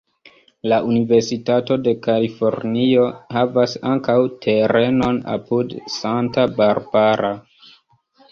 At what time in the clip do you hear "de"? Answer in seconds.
1.87-1.91